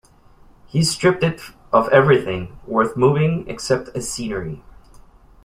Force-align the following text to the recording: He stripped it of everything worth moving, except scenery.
He 0.65 0.81
stripped 0.81 1.23
it 1.23 1.39
of 1.71 1.87
everything 1.89 2.57
worth 2.65 2.97
moving, 2.97 3.47
except 3.47 3.95
scenery. 4.01 4.63